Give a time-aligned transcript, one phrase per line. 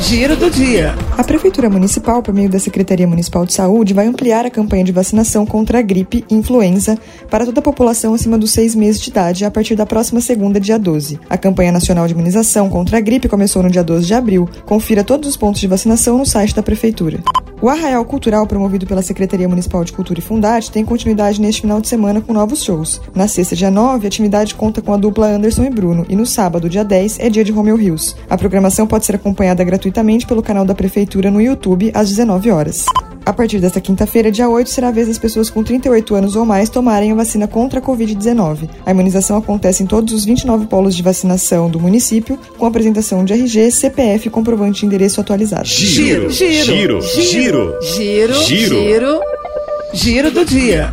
[0.00, 0.94] Giro do dia.
[1.16, 4.92] A Prefeitura Municipal, por meio da Secretaria Municipal de Saúde, vai ampliar a campanha de
[4.92, 6.98] vacinação contra a gripe e influenza
[7.30, 10.60] para toda a população acima dos seis meses de idade a partir da próxima segunda,
[10.60, 11.18] dia 12.
[11.28, 14.48] A campanha nacional de imunização contra a gripe começou no dia 12 de abril.
[14.64, 17.18] Confira todos os pontos de vacinação no site da Prefeitura.
[17.60, 21.80] O Arraial Cultural, promovido pela Secretaria Municipal de Cultura e Fundarte, tem continuidade neste final
[21.80, 23.00] de semana com novos shows.
[23.14, 26.26] Na sexta, dia 9, a atividade conta com a dupla Anderson e Bruno, e no
[26.26, 28.14] sábado, dia 10, é dia de Romeu Rios.
[28.28, 32.84] A programação pode ser acompanhada gratuitamente pelo canal da Prefeitura no YouTube, às 19 horas.
[33.26, 36.46] A partir desta quinta-feira, dia 8, será a vez das pessoas com 38 anos ou
[36.46, 38.68] mais tomarem a vacina contra a Covid-19.
[38.86, 43.32] A imunização acontece em todos os 29 polos de vacinação do município, com apresentação de
[43.32, 45.66] RG, CPF e comprovante de endereço atualizado.
[45.66, 49.20] Giro, giro, giro, giro, giro, giro, giro,
[49.92, 50.92] giro do dia.